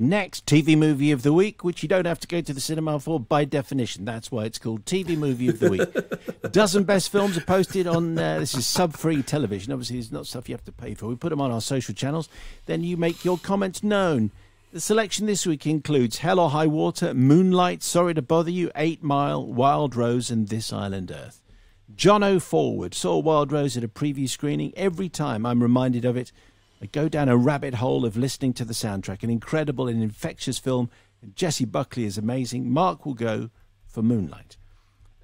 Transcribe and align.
Next, 0.00 0.44
TV 0.44 0.76
movie 0.76 1.12
of 1.12 1.22
the 1.22 1.32
week, 1.32 1.62
which 1.62 1.84
you 1.84 1.88
don't 1.88 2.04
have 2.04 2.18
to 2.18 2.26
go 2.26 2.40
to 2.40 2.52
the 2.52 2.60
cinema 2.60 2.98
for 2.98 3.20
by 3.20 3.44
definition. 3.44 4.04
That's 4.04 4.28
why 4.28 4.44
it's 4.44 4.58
called 4.58 4.84
TV 4.84 5.16
movie 5.16 5.46
of 5.46 5.60
the 5.60 5.70
week. 5.70 6.50
Dozen 6.52 6.82
best 6.82 7.12
films 7.12 7.38
are 7.38 7.42
posted 7.42 7.86
on 7.86 8.18
uh, 8.18 8.40
this 8.40 8.56
is 8.56 8.66
sub-free 8.66 9.22
television. 9.22 9.72
Obviously, 9.72 10.00
it's 10.00 10.10
not 10.10 10.26
stuff 10.26 10.48
you 10.48 10.54
have 10.56 10.64
to 10.64 10.72
pay 10.72 10.94
for. 10.94 11.06
We 11.06 11.14
put 11.14 11.28
them 11.28 11.40
on 11.40 11.52
our 11.52 11.60
social 11.60 11.94
channels. 11.94 12.28
Then 12.66 12.82
you 12.82 12.96
make 12.96 13.24
your 13.24 13.38
comments 13.38 13.84
known. 13.84 14.32
The 14.72 14.80
selection 14.80 15.26
this 15.26 15.46
week 15.46 15.64
includes 15.64 16.18
Hell 16.18 16.40
or 16.40 16.50
High 16.50 16.66
Water, 16.66 17.14
Moonlight, 17.14 17.84
Sorry 17.84 18.14
to 18.14 18.22
Bother 18.22 18.50
You, 18.50 18.72
Eight 18.74 19.04
Mile, 19.04 19.46
Wild 19.46 19.94
Rose, 19.94 20.28
and 20.28 20.48
This 20.48 20.72
Island 20.72 21.12
Earth. 21.12 21.40
John 21.94 22.24
O. 22.24 22.40
Forward 22.40 22.94
saw 22.94 23.18
Wild 23.18 23.52
Rose 23.52 23.76
at 23.76 23.84
a 23.84 23.88
preview 23.88 24.28
screening. 24.28 24.72
Every 24.76 25.08
time 25.08 25.46
I'm 25.46 25.62
reminded 25.62 26.04
of 26.04 26.16
it, 26.16 26.32
I 26.84 26.86
go 26.88 27.08
down 27.08 27.30
a 27.30 27.36
rabbit 27.38 27.76
hole 27.76 28.04
of 28.04 28.14
listening 28.14 28.52
to 28.54 28.64
the 28.64 28.74
soundtrack. 28.74 29.22
An 29.22 29.30
incredible 29.30 29.88
and 29.88 30.02
infectious 30.02 30.58
film. 30.58 30.90
And 31.22 31.34
Jessie 31.34 31.64
Buckley 31.64 32.04
is 32.04 32.18
amazing. 32.18 32.70
Mark 32.70 33.06
will 33.06 33.14
go 33.14 33.48
for 33.86 34.02
Moonlight. 34.02 34.58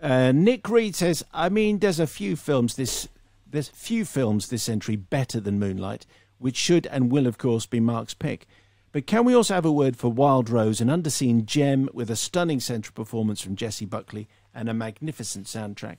Uh, 0.00 0.30
Nick 0.30 0.68
Reed 0.68 0.94
says, 0.94 1.24
I 1.34 1.48
mean, 1.48 1.80
there's 1.80 1.98
a 1.98 2.06
few 2.06 2.36
films 2.36 2.76
this 2.76 3.08
there's 3.50 3.70
few 3.70 4.04
films 4.04 4.48
this 4.48 4.62
century 4.62 4.94
better 4.94 5.40
than 5.40 5.58
Moonlight, 5.58 6.06
which 6.38 6.54
should 6.54 6.86
and 6.86 7.10
will, 7.10 7.26
of 7.26 7.38
course, 7.38 7.66
be 7.66 7.80
Mark's 7.80 8.14
pick. 8.14 8.46
But 8.92 9.08
can 9.08 9.24
we 9.24 9.34
also 9.34 9.54
have 9.54 9.64
a 9.64 9.72
word 9.72 9.96
for 9.96 10.12
Wild 10.12 10.50
Rose, 10.50 10.80
an 10.80 10.88
underseen 10.88 11.44
gem 11.44 11.88
with 11.92 12.08
a 12.08 12.14
stunning 12.14 12.60
central 12.60 12.94
performance 12.94 13.40
from 13.40 13.56
Jessie 13.56 13.84
Buckley 13.84 14.28
and 14.54 14.68
a 14.68 14.74
magnificent 14.74 15.46
soundtrack? 15.46 15.96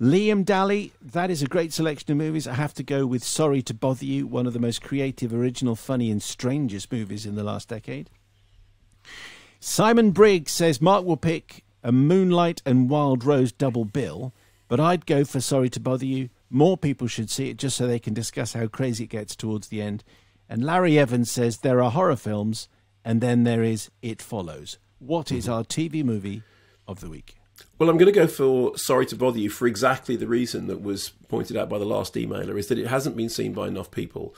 Liam 0.00 0.44
Daly, 0.44 0.92
that 1.00 1.30
is 1.30 1.42
a 1.42 1.46
great 1.46 1.72
selection 1.72 2.10
of 2.12 2.18
movies. 2.18 2.48
I 2.48 2.54
have 2.54 2.74
to 2.74 2.82
go 2.82 3.06
with 3.06 3.22
Sorry 3.22 3.62
to 3.62 3.74
Bother 3.74 4.04
You, 4.04 4.26
one 4.26 4.46
of 4.46 4.52
the 4.52 4.58
most 4.58 4.82
creative, 4.82 5.32
original, 5.32 5.76
funny, 5.76 6.10
and 6.10 6.22
strangest 6.22 6.90
movies 6.90 7.26
in 7.26 7.34
the 7.34 7.44
last 7.44 7.68
decade. 7.68 8.10
Simon 9.60 10.10
Briggs 10.10 10.52
says 10.52 10.80
Mark 10.80 11.04
will 11.04 11.16
pick 11.16 11.64
a 11.84 11.92
Moonlight 11.92 12.62
and 12.66 12.90
Wild 12.90 13.24
Rose 13.24 13.52
double 13.52 13.84
bill, 13.84 14.32
but 14.68 14.80
I'd 14.80 15.06
go 15.06 15.24
for 15.24 15.40
Sorry 15.40 15.68
to 15.70 15.80
Bother 15.80 16.06
You. 16.06 16.30
More 16.50 16.76
people 16.76 17.06
should 17.06 17.30
see 17.30 17.50
it 17.50 17.56
just 17.56 17.76
so 17.76 17.86
they 17.86 17.98
can 17.98 18.14
discuss 18.14 18.54
how 18.54 18.66
crazy 18.66 19.04
it 19.04 19.10
gets 19.10 19.36
towards 19.36 19.68
the 19.68 19.80
end. 19.80 20.02
And 20.48 20.64
Larry 20.64 20.98
Evans 20.98 21.30
says 21.30 21.58
there 21.58 21.82
are 21.82 21.90
horror 21.90 22.16
films, 22.16 22.68
and 23.04 23.20
then 23.20 23.44
there 23.44 23.62
is 23.62 23.90
It 24.02 24.20
Follows. 24.20 24.78
What 24.98 25.32
is 25.32 25.44
mm-hmm. 25.44 25.52
our 25.54 25.64
TV 25.64 26.04
movie 26.04 26.42
of 26.86 27.00
the 27.00 27.08
week? 27.08 27.36
Well, 27.78 27.90
I'm 27.90 27.98
going 27.98 28.12
to 28.12 28.18
go 28.18 28.26
for 28.26 28.76
Sorry 28.76 29.06
to 29.06 29.16
Bother 29.16 29.38
You 29.38 29.50
for 29.50 29.66
exactly 29.66 30.16
the 30.16 30.28
reason 30.28 30.66
that 30.68 30.82
was 30.82 31.10
pointed 31.28 31.56
out 31.56 31.68
by 31.68 31.78
the 31.78 31.84
last 31.84 32.14
emailer 32.14 32.58
is 32.58 32.68
that 32.68 32.78
it 32.78 32.86
hasn't 32.86 33.16
been 33.16 33.28
seen 33.28 33.52
by 33.52 33.68
enough 33.68 33.90
people. 33.90 34.34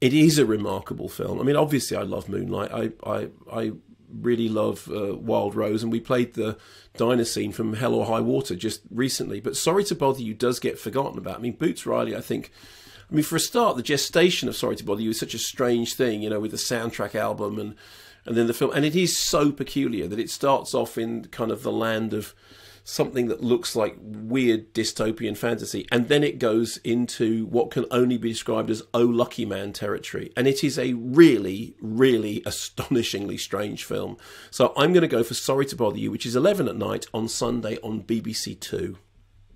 It 0.00 0.12
is 0.12 0.38
a 0.38 0.46
remarkable 0.46 1.08
film. 1.08 1.40
I 1.40 1.42
mean, 1.42 1.56
obviously, 1.56 1.96
I 1.96 2.02
love 2.02 2.28
Moonlight. 2.28 2.70
I, 2.72 2.92
I, 3.04 3.28
I 3.52 3.72
really 4.12 4.48
love 4.48 4.90
uh, 4.90 5.16
Wild 5.16 5.54
Rose, 5.54 5.82
and 5.82 5.92
we 5.92 6.00
played 6.00 6.34
the 6.34 6.56
diner 6.96 7.24
scene 7.24 7.52
from 7.52 7.74
Hell 7.74 7.94
or 7.94 8.06
High 8.06 8.20
Water 8.20 8.54
just 8.54 8.80
recently. 8.90 9.40
But 9.40 9.56
Sorry 9.56 9.84
to 9.84 9.94
Bother 9.94 10.22
You 10.22 10.34
does 10.34 10.58
get 10.58 10.78
forgotten 10.78 11.18
about. 11.18 11.36
I 11.36 11.40
mean, 11.40 11.52
Boots 11.52 11.86
Riley, 11.86 12.16
I 12.16 12.20
think. 12.20 12.50
I 13.10 13.14
mean, 13.14 13.24
for 13.24 13.36
a 13.36 13.40
start, 13.40 13.76
the 13.76 13.82
gestation 13.82 14.48
of 14.48 14.56
Sorry 14.56 14.76
to 14.76 14.84
Bother 14.84 15.02
You 15.02 15.10
is 15.10 15.20
such 15.20 15.34
a 15.34 15.38
strange 15.38 15.94
thing, 15.94 16.22
you 16.22 16.30
know, 16.30 16.40
with 16.40 16.50
the 16.50 16.56
soundtrack 16.56 17.14
album 17.14 17.58
and 17.58 17.74
and 18.26 18.36
then 18.36 18.48
the 18.48 18.54
film, 18.54 18.72
and 18.74 18.84
it 18.84 18.96
is 18.96 19.16
so 19.16 19.52
peculiar 19.52 20.08
that 20.08 20.18
it 20.18 20.30
starts 20.30 20.74
off 20.74 20.98
in 20.98 21.26
kind 21.26 21.52
of 21.52 21.62
the 21.62 21.70
land 21.70 22.12
of 22.12 22.34
something 22.88 23.26
that 23.26 23.42
looks 23.42 23.74
like 23.74 23.96
weird 24.00 24.72
dystopian 24.72 25.36
fantasy, 25.36 25.86
and 25.90 26.06
then 26.08 26.22
it 26.22 26.38
goes 26.38 26.76
into 26.78 27.44
what 27.46 27.70
can 27.72 27.84
only 27.90 28.16
be 28.16 28.28
described 28.30 28.70
as 28.70 28.80
oh 28.94 29.00
lucky 29.04 29.44
man 29.44 29.72
territory, 29.72 30.32
and 30.36 30.46
it 30.46 30.62
is 30.62 30.78
a 30.78 30.92
really, 30.92 31.74
really 31.80 32.42
astonishingly 32.46 33.36
strange 33.36 33.82
film. 33.84 34.16
So 34.52 34.72
I'm 34.76 34.92
going 34.92 35.02
to 35.02 35.08
go 35.08 35.24
for 35.24 35.34
Sorry 35.34 35.66
to 35.66 35.76
Bother 35.76 35.98
You, 35.98 36.10
which 36.12 36.24
is 36.24 36.36
11 36.36 36.68
at 36.68 36.76
night 36.76 37.06
on 37.12 37.28
Sunday 37.28 37.76
on 37.82 38.02
BBC 38.04 38.58
Two. 38.60 38.98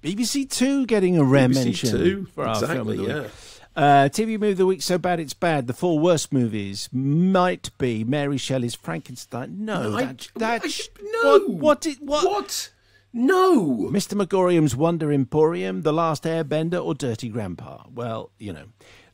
BBC 0.03 0.51
Two 0.51 0.85
getting 0.87 1.17
a 1.17 1.23
rare 1.25 1.49
BBC 1.49 1.65
mention 1.65 1.91
Two, 1.91 2.25
for 2.35 2.45
our 2.47 2.55
exactly, 2.55 2.77
film 2.77 2.89
of 2.89 2.97
the 2.97 3.05
yeah. 3.15 3.21
week. 3.23 3.31
Uh, 3.77 4.09
TV 4.09 4.31
movie 4.31 4.51
of 4.51 4.59
the 4.59 4.67
week, 4.67 4.83
so 4.83 4.99
bad 4.99 5.21
it's 5.21 5.35
bad. 5.35 5.69
The 5.69 5.73
four 5.73 6.01
worst 6.01 6.33
movies 6.33 6.89
might 6.93 7.71
be 7.79 8.03
Mary 8.03 8.37
Shelley's 8.39 8.75
Frankenstein. 8.75 9.65
No, 9.65 9.91
No, 9.91 9.97
I- 9.97 10.03
that, 10.07 10.29
that, 10.35 10.63
I- 10.65 11.03
no. 11.23 11.39
What? 11.39 11.49
What? 11.51 11.87
It, 11.87 12.03
what? 12.03 12.27
What? 12.27 12.71
No. 13.13 13.91
Mr. 13.91 14.15
Magorium's 14.15 14.77
Wonder 14.77 15.11
Emporium, 15.13 15.83
The 15.83 15.93
Last 15.93 16.23
Airbender, 16.23 16.85
or 16.85 16.95
Dirty 16.95 17.29
Grandpa? 17.29 17.83
Well, 17.93 18.31
you 18.39 18.53
know. 18.53 18.67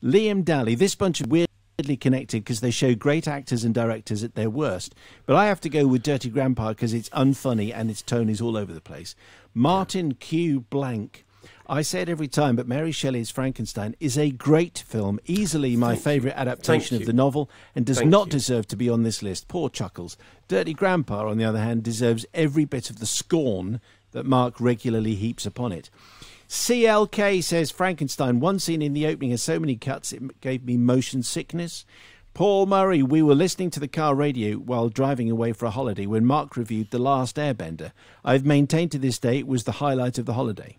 Liam 0.03 0.45
Daly, 0.45 0.75
this 0.75 0.93
bunch 0.93 1.19
of 1.19 1.31
weirdly 1.31 1.97
connected 1.99 2.43
because 2.43 2.61
they 2.61 2.69
show 2.69 2.93
great 2.93 3.27
actors 3.27 3.63
and 3.63 3.73
directors 3.73 4.23
at 4.23 4.35
their 4.35 4.51
worst. 4.51 4.93
But 5.25 5.35
I 5.35 5.47
have 5.47 5.59
to 5.61 5.69
go 5.69 5.87
with 5.87 6.03
Dirty 6.03 6.29
Grandpa 6.29 6.69
because 6.69 6.93
it's 6.93 7.09
unfunny 7.09 7.73
and 7.73 7.89
its 7.89 8.03
tone 8.03 8.29
is 8.29 8.39
all 8.39 8.55
over 8.55 8.71
the 8.71 8.81
place. 8.81 9.15
Martin 9.55 10.13
Q. 10.13 10.59
Blank. 10.61 11.25
I 11.69 11.81
say 11.81 12.01
it 12.01 12.09
every 12.09 12.27
time, 12.27 12.55
but 12.55 12.67
Mary 12.67 12.91
Shelley's 12.91 13.29
Frankenstein 13.29 13.95
is 13.99 14.17
a 14.17 14.31
great 14.31 14.79
film, 14.87 15.19
easily 15.25 15.75
my 15.75 15.95
favourite 15.95 16.37
adaptation 16.37 16.95
of 16.95 17.05
the 17.05 17.13
novel, 17.13 17.49
and 17.75 17.85
does 17.85 17.97
Thank 17.97 18.09
not 18.09 18.27
you. 18.27 18.31
deserve 18.31 18.67
to 18.67 18.77
be 18.77 18.89
on 18.89 19.03
this 19.03 19.21
list. 19.21 19.47
Poor 19.47 19.69
Chuckles. 19.69 20.17
Dirty 20.47 20.73
Grandpa, 20.73 21.27
on 21.27 21.37
the 21.37 21.45
other 21.45 21.59
hand, 21.59 21.83
deserves 21.83 22.25
every 22.33 22.63
bit 22.63 22.89
of 22.89 22.99
the 22.99 23.05
scorn 23.05 23.81
that 24.11 24.25
Mark 24.25 24.61
regularly 24.61 25.15
heaps 25.15 25.45
upon 25.45 25.71
it. 25.73 25.89
CLK 26.47 27.43
says 27.43 27.71
Frankenstein, 27.71 28.39
one 28.39 28.59
scene 28.59 28.81
in 28.81 28.93
the 28.93 29.05
opening 29.05 29.31
has 29.31 29.43
so 29.43 29.59
many 29.59 29.75
cuts 29.75 30.13
it 30.13 30.39
gave 30.39 30.63
me 30.63 30.77
motion 30.77 31.21
sickness. 31.21 31.85
Paul 32.33 32.67
Murray, 32.67 33.03
we 33.03 33.21
were 33.21 33.35
listening 33.35 33.71
to 33.71 33.79
the 33.79 33.87
car 33.87 34.15
radio 34.15 34.55
while 34.55 34.87
driving 34.87 35.29
away 35.29 35.51
for 35.51 35.65
a 35.65 35.71
holiday 35.71 36.05
when 36.05 36.23
Mark 36.23 36.55
reviewed 36.55 36.91
The 36.91 36.99
Last 36.99 37.35
Airbender. 37.35 37.91
I've 38.23 38.45
maintained 38.45 38.91
to 38.91 38.99
this 38.99 39.19
day 39.19 39.39
it 39.39 39.47
was 39.47 39.65
the 39.65 39.73
highlight 39.73 40.17
of 40.17 40.25
the 40.25 40.35
holiday. 40.35 40.77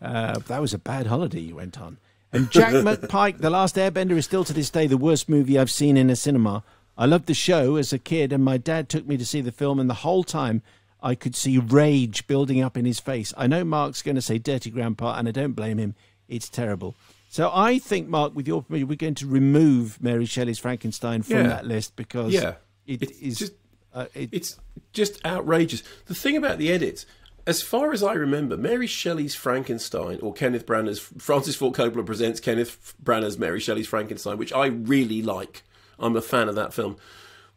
Uh, 0.00 0.38
that 0.48 0.60
was 0.60 0.72
a 0.74 0.78
bad 0.78 1.06
holiday 1.06 1.40
you 1.40 1.56
went 1.56 1.80
on. 1.80 1.98
And 2.32 2.50
Jack 2.50 2.72
McPike, 2.72 3.38
The 3.38 3.50
Last 3.50 3.76
Airbender, 3.76 4.12
is 4.12 4.24
still 4.24 4.44
to 4.44 4.52
this 4.52 4.70
day 4.70 4.86
the 4.86 4.96
worst 4.96 5.28
movie 5.28 5.58
I've 5.58 5.70
seen 5.70 5.96
in 5.96 6.08
a 6.10 6.16
cinema. 6.16 6.62
I 6.96 7.06
loved 7.06 7.26
the 7.26 7.34
show 7.34 7.76
as 7.76 7.92
a 7.92 7.98
kid, 7.98 8.32
and 8.32 8.44
my 8.44 8.56
dad 8.56 8.88
took 8.88 9.06
me 9.06 9.16
to 9.16 9.26
see 9.26 9.40
the 9.40 9.52
film, 9.52 9.78
and 9.80 9.88
the 9.90 9.94
whole 9.94 10.22
time 10.24 10.62
I 11.02 11.14
could 11.14 11.34
see 11.34 11.58
rage 11.58 12.26
building 12.26 12.60
up 12.62 12.76
in 12.76 12.84
his 12.84 13.00
face. 13.00 13.32
I 13.36 13.46
know 13.46 13.64
Mark's 13.64 14.02
going 14.02 14.16
to 14.16 14.22
say 14.22 14.38
Dirty 14.38 14.70
Grandpa, 14.70 15.16
and 15.18 15.26
I 15.26 15.30
don't 15.30 15.52
blame 15.54 15.78
him. 15.78 15.94
It's 16.28 16.48
terrible. 16.48 16.94
So 17.30 17.50
I 17.54 17.78
think, 17.78 18.08
Mark, 18.08 18.34
with 18.34 18.46
your 18.48 18.62
permission, 18.62 18.88
we're 18.88 18.96
going 18.96 19.14
to 19.16 19.26
remove 19.26 20.02
Mary 20.02 20.26
Shelley's 20.26 20.58
Frankenstein 20.58 21.22
from 21.22 21.36
Yeah. 21.36 21.42
that 21.48 21.66
list 21.66 21.96
because 21.96 22.32
Yeah. 22.32 22.54
it 22.86 23.02
It's 23.02 23.18
is 23.20 23.38
just- 23.38 23.52
uh, 23.94 24.06
it- 24.14 24.28
It's 24.32 24.56
just 24.92 25.24
outrageous. 25.24 25.82
The 26.06 26.14
thing 26.14 26.36
about 26.36 26.58
the 26.58 26.70
edits, 26.70 27.06
as 27.46 27.62
far 27.62 27.92
as 27.92 28.02
I 28.02 28.12
remember, 28.14 28.56
Mary 28.56 28.86
Shelley's 28.86 29.34
Frankenstein, 29.34 30.18
or 30.20 30.32
Kenneth 30.32 30.66
Branagh's 30.66 30.98
Francis 30.98 31.56
Ford 31.56 31.74
Coppola 31.74 32.04
presents 32.04 32.40
Kenneth 32.40 32.94
Branagh's 33.02 33.38
Mary 33.38 33.60
Shelley's 33.60 33.88
Frankenstein, 33.88 34.38
which 34.38 34.52
I 34.52 34.66
really 34.66 35.22
like. 35.22 35.62
I'm 35.98 36.16
a 36.16 36.22
fan 36.22 36.48
of 36.48 36.54
that 36.54 36.72
film. 36.72 36.96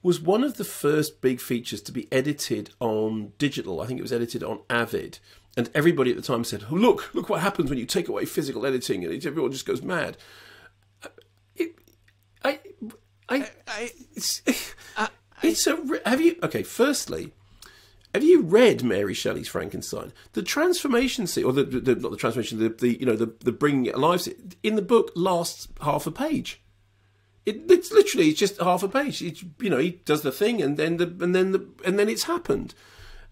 Was 0.01 0.19
one 0.19 0.43
of 0.43 0.57
the 0.57 0.65
first 0.65 1.21
big 1.21 1.39
features 1.39 1.81
to 1.83 1.91
be 1.91 2.11
edited 2.11 2.71
on 2.79 3.31
digital. 3.37 3.79
I 3.79 3.85
think 3.85 3.99
it 3.99 4.03
was 4.03 4.11
edited 4.11 4.43
on 4.43 4.59
Avid, 4.69 5.19
and 5.55 5.69
everybody 5.73 6.11
at 6.11 6.17
the 6.17 6.23
time 6.23 6.43
said, 6.43 6.65
oh, 6.69 6.75
"Look, 6.75 7.13
look 7.13 7.29
what 7.29 7.41
happens 7.41 7.69
when 7.69 7.79
you 7.79 7.85
take 7.85 8.09
away 8.09 8.25
physical 8.25 8.65
editing," 8.65 9.05
and 9.05 9.25
everyone 9.25 9.51
just 9.51 9.65
goes 9.65 9.81
mad. 9.81 10.17
Uh, 11.03 11.07
it, 11.55 11.75
I, 12.43 12.59
I, 13.29 13.49
I, 13.67 13.91
it's, 14.13 14.41
it's 15.41 15.67
a. 15.67 15.77
Have 16.05 16.21
you? 16.21 16.35
Okay, 16.43 16.63
firstly, 16.63 17.31
have 18.13 18.23
you 18.23 18.41
read 18.41 18.83
Mary 18.83 19.13
Shelley's 19.13 19.47
Frankenstein? 19.47 20.13
The 20.33 20.43
transformation 20.43 21.25
scene, 21.25 21.45
or 21.45 21.53
the, 21.53 21.63
the 21.63 21.95
not 21.95 22.11
the 22.11 22.17
transformation, 22.17 22.59
the, 22.59 22.69
the 22.69 22.99
you 22.99 23.05
know 23.05 23.15
the 23.15 23.33
the 23.39 23.51
bringing 23.51 23.87
it 23.87 23.95
alive 23.95 24.27
in 24.61 24.75
the 24.75 24.81
book 24.81 25.11
lasts 25.15 25.67
half 25.81 26.05
a 26.05 26.11
page. 26.11 26.61
It, 27.45 27.69
it's 27.69 27.91
literally 27.91 28.29
it's 28.29 28.39
just 28.39 28.61
half 28.61 28.83
a 28.83 28.87
page. 28.87 29.21
It's, 29.21 29.43
you 29.59 29.69
know, 29.69 29.79
he 29.79 30.01
does 30.05 30.21
the 30.21 30.31
thing, 30.31 30.61
and 30.61 30.77
then 30.77 30.97
the 30.97 31.07
and 31.21 31.33
then 31.33 31.51
the 31.51 31.67
and 31.83 31.97
then 31.97 32.07
it's 32.07 32.23
happened. 32.23 32.75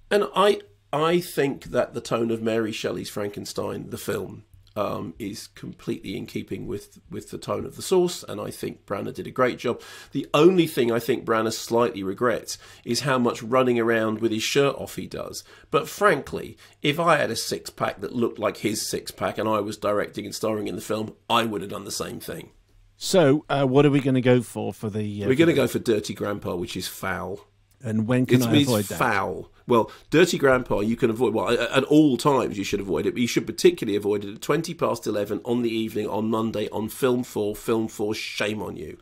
And 0.10 0.28
I 0.36 0.62
I 0.92 1.20
think 1.20 1.66
that 1.66 1.94
the 1.94 2.02
tone 2.02 2.32
of 2.32 2.42
Mary 2.42 2.72
Shelley's 2.72 3.10
Frankenstein, 3.10 3.92
the 3.92 3.98
film, 3.98 4.44
um, 4.76 5.14
is 5.20 5.48
completely 5.48 6.16
in 6.16 6.26
keeping 6.26 6.66
with 6.68 7.00
with 7.10 7.30
the 7.32 7.38
tone 7.38 7.66
of 7.66 7.76
the 7.76 7.82
source, 7.82 8.24
and 8.24 8.40
I 8.40 8.52
think 8.52 8.86
Branagh 8.86 9.14
did 9.16 9.28
a 9.28 9.32
great 9.32 9.58
job. 9.60 9.82
The 10.12 10.28
only 10.34 10.68
thing 10.68 10.92
I 10.92 11.00
think 11.00 11.26
Branagh 11.26 11.54
slightly 11.54 12.04
regrets 12.04 12.58
is 12.86 13.02
how 13.02 13.18
much 13.18 13.44
running 13.44 13.80
around 13.80 14.20
with 14.20 14.32
his 14.32 14.44
shirt 14.44 14.76
off 14.78 14.96
he 14.96 15.08
does. 15.08 15.44
But 15.72 15.90
frankly, 15.90 16.58
if 16.82 17.00
I 17.00 17.18
had 17.18 17.32
a 17.32 17.36
six 17.36 17.70
pack 17.70 18.02
that 18.02 18.16
looked 18.16 18.40
like 18.40 18.58
his 18.58 18.90
six 18.90 19.12
pack 19.12 19.38
and 19.38 19.50
I 19.50 19.60
was 19.60 19.78
directing 19.78 20.26
and 20.26 20.34
starring 20.36 20.68
in 20.68 20.76
the 20.76 20.82
film, 20.82 21.16
I 21.30 21.44
would 21.46 21.62
have 21.62 21.72
done 21.72 21.86
the 21.86 21.92
same 21.92 22.20
thing. 22.20 22.52
so. 22.98 23.46
Uh, 23.50 23.66
what 23.66 23.86
are 23.86 23.92
we 23.92 24.00
going 24.00 24.16
to 24.16 24.22
go 24.22 24.42
for 24.42 24.74
for 24.74 24.90
the? 24.90 25.24
Uh, 25.24 25.28
We're 25.28 25.36
going 25.36 25.48
to 25.50 25.54
go 25.54 25.68
for 25.68 25.80
Dirty 25.80 26.14
Grandpa, 26.14 26.56
which 26.56 26.78
is 26.78 26.88
foul. 26.88 27.46
And 27.84 28.08
when 28.08 28.28
can 28.28 28.44
It 28.44 28.48
I 28.48 28.56
avoid 28.58 28.86
that? 28.86 29.00
foul. 29.00 29.52
Well, 29.72 29.90
Dirty 30.10 30.38
Grandpa, 30.38 30.82
you 30.82 30.98
can 30.98 31.10
avoid. 31.10 31.34
Well, 31.34 31.50
at 31.50 31.86
all 31.86 32.18
times 32.18 32.58
you 32.58 32.66
should 32.66 32.82
avoid 32.82 33.06
it, 33.06 33.14
but 33.14 33.22
you 33.22 33.28
should 33.28 33.48
particularly 33.48 33.96
avoid 33.96 34.26
it 34.26 34.36
at 34.36 34.42
twenty 34.42 34.74
past 34.74 35.08
eleven 35.08 35.40
on 35.46 35.62
the 35.62 35.70
evening 35.70 36.10
on 36.10 36.30
Monday 36.30 36.68
on 36.74 36.90
Film 36.90 37.24
Four. 37.24 37.56
Film 37.56 37.88
Four, 37.88 38.14
shame 38.14 38.62
on 38.62 38.76
you. 38.76 38.98